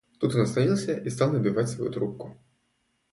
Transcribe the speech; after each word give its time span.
Тут 0.19 0.33
он 0.33 0.41
остановился 0.41 0.97
и 0.97 1.11
стал 1.11 1.31
набивать 1.31 1.69
свою 1.69 1.91
трубку. 1.91 2.35